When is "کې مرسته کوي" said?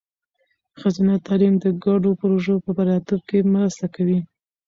3.29-4.19